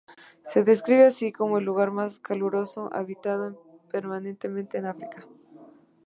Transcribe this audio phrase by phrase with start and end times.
[0.43, 3.61] Se describe así, como el lugar más caluroso habitado
[3.91, 5.27] permanentemente en África.